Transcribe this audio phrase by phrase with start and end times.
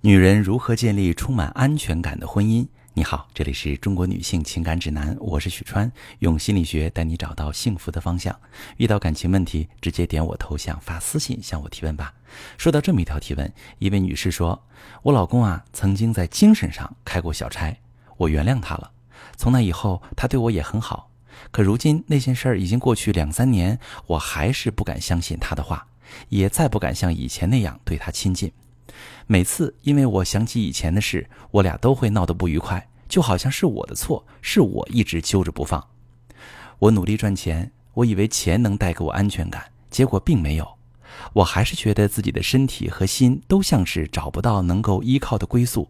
[0.00, 2.64] 女人如何建立充满安全感的婚姻？
[2.94, 5.90] 你好，这里是中国女性情感指南，我是许川，
[6.20, 8.38] 用心理学带你找到幸福的方向。
[8.76, 12.14] 遇到感情问题，直接点我头像发私信向我提问吧。
[12.56, 14.62] 说到这么一条提问，一位女士说
[15.02, 17.76] ：“我老公啊，曾经在精神上开过小差，
[18.18, 18.92] 我原谅他了。
[19.36, 21.10] 从那以后，他对我也很好。
[21.50, 25.88] 可如今那件事儿已经过去两三年，我还是不敢相信他的话，
[26.28, 28.52] 也再不敢像以前那样对他亲近。”
[29.26, 35.86] 每次因为我想起以前的事，我俩都会闹得不愉快，就好像是我的错，是我一直揪着不放。
[36.78, 40.78] 我努力赚钱，我以为钱能带给我安全感，结果并没有。
[41.32, 45.88] 我还是觉得自己的身体和心都像是找不到能够依靠的归宿。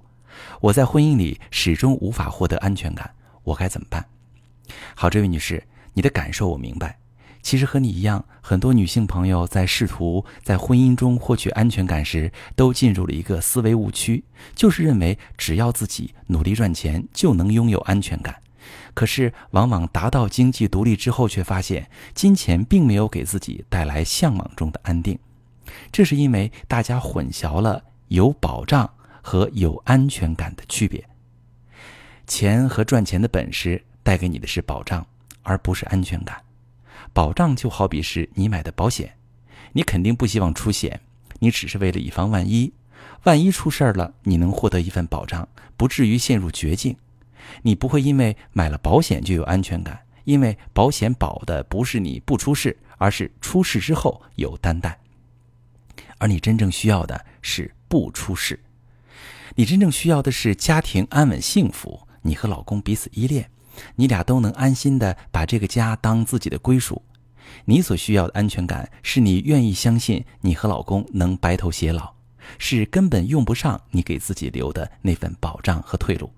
[0.60, 4.04] 我在婚姻里始终无法获得安全感，我该怎么办？
[4.94, 5.62] 好，这位女士，
[5.92, 6.98] 你的感受我明白。
[7.42, 14.24] 其实和你一样，很多女性朋友在试图在婚姻中获取安全感时，都进入了一个思维误区，
[14.54, 18.36] 就是认为只要自己努力赚钱就能拥有安全感。
[18.92, 25.18] 可是，往往达到经济独立之后，却发现金钱并没有给自己带来向往中的安定。
[25.92, 28.90] 这是因为大家混淆了有保障
[29.22, 31.02] 和有安全感的区别。
[32.26, 35.06] 钱和赚钱的本事带给你的是保障，
[35.42, 36.36] 而不是安全感。
[37.12, 39.16] 保障就好比是你买的保险，
[39.72, 41.00] 你肯定不希望出险，
[41.40, 42.72] 你只是为了以防万一。
[43.24, 46.96] 万一出事儿了，你能获得一份保障，不至于陷入绝境。
[47.62, 54.98] 你不会因为买了保险就有安全感，因为保险保的不是你不出事，而是出事之后有担待。
[56.18, 58.60] 而你真正需要的是不出事，
[59.54, 63.50] 你真正需要的是家庭安稳幸福，你和老公彼此依恋。
[63.96, 67.02] 你俩都能安心的把这个家当自己的归属，
[67.64, 72.14] 你所需要的安全感是你愿意相信你和老公能白头偕老，
[72.58, 76.30] 是根本用不上你给自己留的那份保障和退路。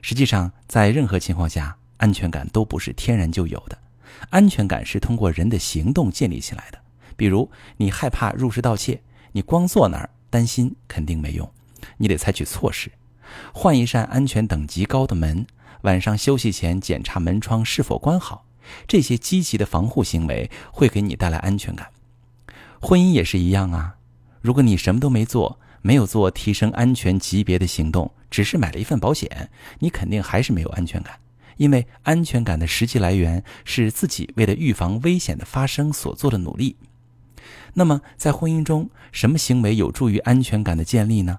[0.00, 3.78] 实际上，在任何情况下，安全感都不是天然就有的，
[4.30, 6.78] 安全感是通过人的行动建立起来的。
[7.16, 9.02] 比如，你害怕入室盗窃，
[9.32, 11.50] 你光坐那儿担心肯定没用，
[11.96, 12.90] 你得采取措施，
[13.52, 15.46] 换一扇安全等级高的门。
[15.82, 18.46] 晚上休息前检查门窗是否关好，
[18.86, 21.90] 这些积极的防护行为会给你带来安全感。
[22.80, 23.96] 婚姻也是一样啊，
[24.40, 31.18] 如果你什么都没做，没有做提升安全级别的行动，只是买了一份保险，你肯定还是没有安全感。
[31.56, 36.76] 因为安全感的实际来源是自己为了预防危险的发生所做的努力。
[37.74, 41.38] 那么在婚姻中，什么行为有助于安全感的建立呢？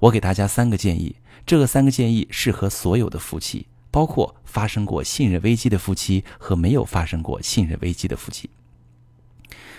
[0.00, 3.66] 我给大家三个建议，这三个建议适合所有的夫妻。
[3.90, 8.50] 包括发生过信任危机的夫妻和没有发生过信任危机的夫妻。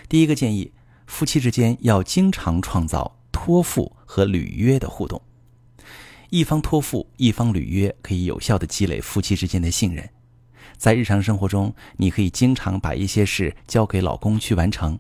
[0.08, 0.72] 第一个建议，
[1.06, 5.22] 夫妻之间要经常创造托付和履约的互动。
[6.30, 10.10] 一方托付，一方履约，可以有效的积累夫妻之间的信任。
[10.78, 14.98] 在日常生活中，你可以经常把一些事交给老公去完成，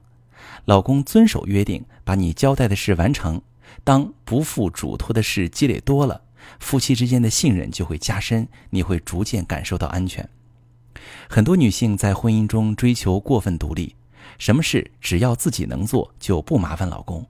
[0.65, 3.41] 老公遵守约定，把你交代的事完成。
[3.83, 6.21] 当不负嘱托的事积累多了。
[6.59, 10.29] 夫妻之间的信任就会加深，你会逐渐感受到安全。
[11.29, 13.95] 很多女性在婚姻中追求过分独立，
[14.37, 17.25] 什么事只要自己能做，就不麻烦老公。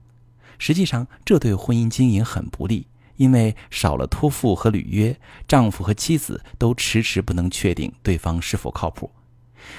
[0.58, 2.86] 实际上，这对婚姻经营很不利，
[3.16, 5.18] 因为少了托付和履约，
[5.48, 9.10] 丈夫和妻子都迟迟不能确定对方是否靠谱。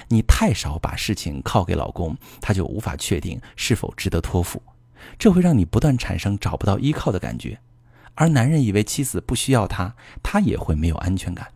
[0.10, 4.62] 你太少把事情靠给老公，他就无法确定是否值得托付，
[5.18, 7.60] 这会让你不断产生找不到依靠的感觉。
[8.16, 11.50] 而男人以为妻子不需要他，他也会没有安全感。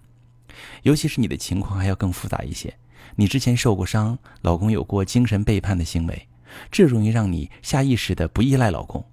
[0.84, 2.75] 尤其是你的情况还要更复杂一些，
[3.16, 6.28] 你之前受过伤，老公有过精神背叛的行为，
[6.69, 9.03] 这容易让你下意识的不依赖老公。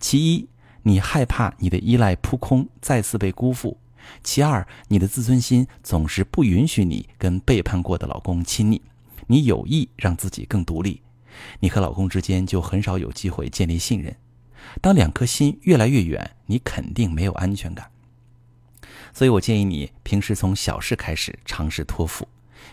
[0.00, 0.48] 其一，
[0.82, 3.76] 你害怕你的依赖扑空，再次被辜负；
[4.24, 8.82] 其二，你的自尊心总是不允许你跟背叛过的老公亲昵，
[9.28, 11.00] 你有意让自己更独立，
[11.60, 14.14] 你和老公之间就很少有机会建立信任。
[14.80, 17.90] 当两颗心越来越远，你肯定没有安全感。
[19.12, 22.26] 所以我建议你平时从小事开始尝试托付，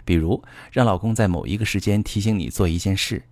[0.04, 3.24] 比如让老公在某一个时间提醒你做一件事，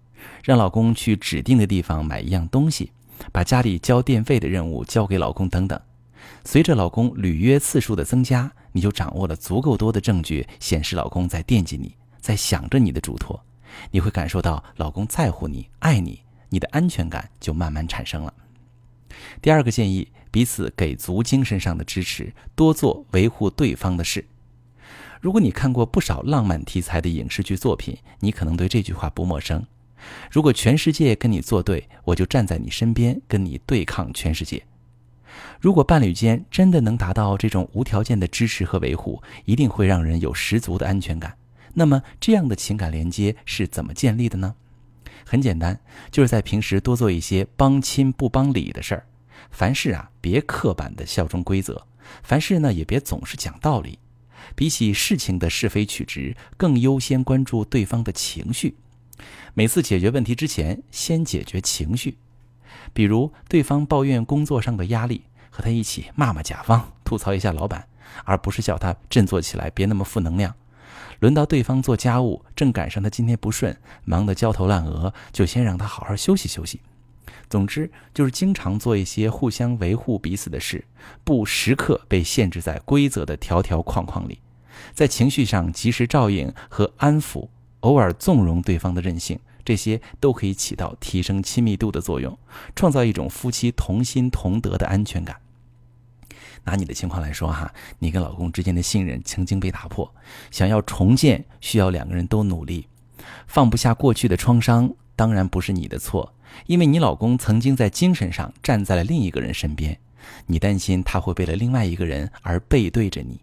[0.43, 2.91] 让老公去指定的地方买一样东西，
[3.31, 5.79] 把家里交电费的任务交给老公等等。
[6.45, 13.43] 随着老公履约次数的增加，你就掌握了足够多的证据，显示老公在惦记你，在想着你的嘱托。
[13.91, 18.33] 你会感受到老公在乎你、爱你，你的安全感就慢慢产生了。
[19.41, 24.25] 第二个建议，彼此给足精神上的支持，多做维护对方的事。
[25.19, 29.63] 如果你看过不少浪漫题材的影视剧作品，你可能对这句话不陌生。
[30.31, 34.63] 如果全世界跟你作对，我就站在你身边，跟你对抗全世界。
[35.59, 41.37] 如果伴侣间真的能达到这种无条件的支持和维护，一定会让人有十足的安全感。
[41.73, 44.55] 那么，这样的情感连接是怎么建立的呢？
[45.25, 45.79] 很简单，
[46.11, 49.05] 就是在平时多做一些帮亲不帮理的事儿。
[49.49, 51.75] 凡事啊，别刻板的效忠规则；
[52.23, 53.99] 凡事呢，也别总是讲道理。
[54.55, 58.75] 比起事情的是非曲直，更优先关注对方的情绪。
[59.53, 62.17] 每次解决问题之前，先解决情绪。
[62.93, 67.87] 比如，对方抱怨工作上的压力，和他一起骂骂甲方，吐槽一下老板，
[68.25, 70.55] 而不是叫他振作起来，别那么负能量。
[71.21, 76.81] 轮到对方做家务，正赶上他今天不顺，忙得焦头烂额，就先让他好好休息休息。
[77.47, 80.83] 总之，就是经常做一些互相维护彼此的事，
[81.23, 84.39] 不时刻被限制在规则的条条框框里，
[84.95, 87.49] 在情绪上及时照应和安抚，
[87.81, 92.35] 偶尔纵容对方的任性，这些都可以起到提升亲密度的作用，
[92.75, 95.40] 创造一种夫妻同心同德的安全感。
[96.63, 100.13] 拿你的情况来说哈，你跟老公之间的信任曾经被打破，
[100.51, 102.87] 想要重建需要两个人都努力，
[103.47, 106.33] 放不下过去的创伤，当然不是你的错，
[106.67, 109.99] 因为你老公曾经在精神上站在了另一个人身边，
[110.45, 113.41] 你担心他会为了另外一个人而背对着你，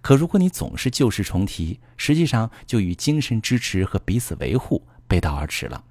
[0.00, 5.84] 可如果你总是旧事重提，实际上就与精神支持和彼此维护背道而驰了，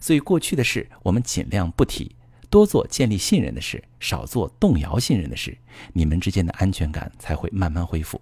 [0.00, 2.14] 所以过去的事我们尽量不提。
[2.56, 5.58] 多做建立信任的事，少做动摇信任的事，
[5.92, 8.18] 你们之间的安全感才会慢慢恢复。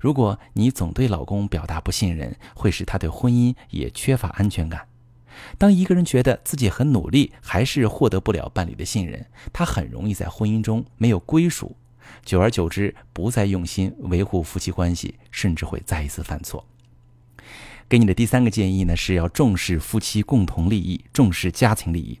[0.00, 4.88] 如果你总对老公表达不信任，会使他对婚姻也缺乏安全感。
[5.58, 11.76] 当一个人觉得自己很努力，还是获得不了伴侣的信任，他很容易在婚姻中没有归属，
[12.24, 16.64] 久而久之，不再用心维护夫妻关系，甚至会再一次犯错。
[17.90, 22.18] 给你的第三个建议呢，是要重视夫妻共同利益，重视家庭利益。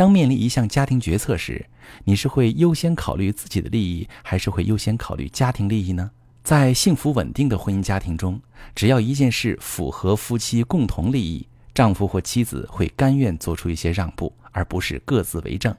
[0.00, 1.66] 当面临一项家庭决策时，
[2.04, 6.10] 你是会优先考虑自己的利益，还是会优先考虑家庭利益呢？
[6.42, 8.40] 在幸福稳定的婚姻家庭中，
[8.74, 15.76] 只要一件事符合夫妻共同利益，丈夫或妻子会甘愿做出一些让步，而不是各自为政。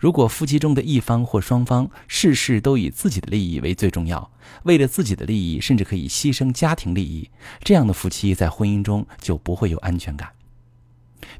[0.00, 4.28] 如果夫妻中的一方或双方事事都以自己的利益为最重要，
[4.64, 7.30] 为了自己的利益，甚至可以牺牲家庭利益，
[7.62, 10.28] 这样的夫妻在婚姻中就不会有安全感。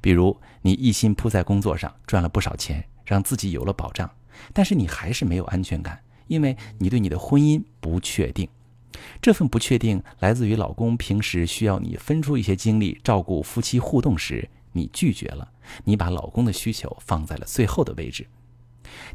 [0.01, 4.11] 比如，你一心扑在工作上，赚了不少钱，让自己有了保障，
[4.53, 8.49] 但是你还是没有安全感，因为你对你的婚姻不确定。
[9.21, 15.53] 这份不确定来自于老公平时需要你分出一些精力照顾夫妻互动时，你拒绝了，
[15.85, 18.27] 你把老公的需求放在了最后的位置。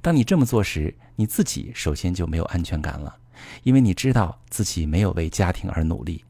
[0.02, 3.18] 当你这么做时，你自己首先就没有安全感了，
[3.64, 6.24] 因为你知道自己没有为家庭而努力。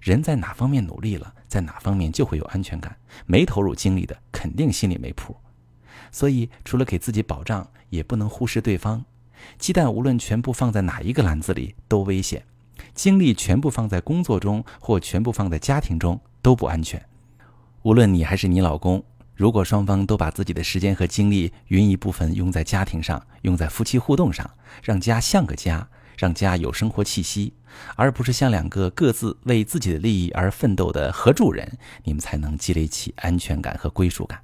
[0.00, 2.96] 人在哪方面努力了，在哪方面就会有安全感。
[3.26, 5.36] 没投入精力的，肯定心里没谱。
[6.10, 9.04] 所以，除了给自己保障，也不能忽视对方。
[9.58, 12.44] 鸡蛋无论全部放在哪一个篮子里都危险，
[12.94, 17.02] 精力全部放在工作中或全部放在家庭中都不安全。
[17.82, 19.02] 无论你还是你老公，
[19.34, 24.48] 如果双方都把自己的时间和精力匀一部分用在家庭上，用在夫妻互动上，
[24.82, 25.88] 让家像个家。
[26.16, 27.52] 让家有生活气息，
[27.96, 34.40] 而不是像两个各自为自己的利益而奋斗的合住人，你们才能积累起安全感和归属感。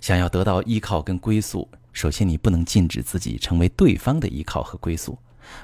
[0.00, 5.18] 想要得到依靠跟归宿，首先你不能禁止自己成为对方的依靠和归宿。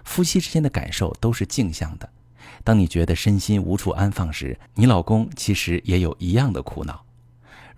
[0.05, 2.09] 夫妻之间的感受都是镜像的。
[2.63, 7.05] 当你觉得身心无处安放时，你老公其实也有一样的苦恼。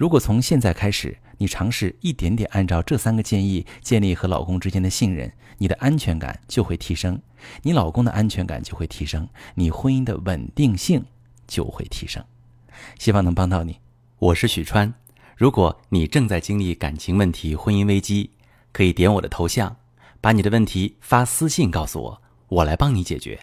[0.00, 7.20] 如果从现在开始，你尝试一点点按照这三个建议建立和老公之间的信任，你的安全感就会提升，
[7.60, 11.04] 你老公的安全感就会提升，你婚姻的稳定性
[11.46, 12.24] 就会提升。
[12.98, 13.78] 希望能帮到你。
[14.18, 14.90] 我是许川。
[15.36, 18.30] 如果你正在经历感情问题、婚姻危机，
[18.72, 19.76] 可以点我的头像，
[20.22, 23.38] 把你的问题发私信告诉我，我来帮你解决。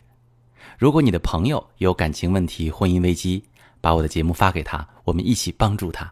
[0.79, 3.43] 如果你的朋友有感情问题、婚姻危机，
[3.79, 6.11] 把我的节目发给他，我们一起帮助他。